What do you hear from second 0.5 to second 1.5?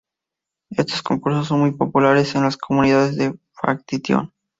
Estos concursos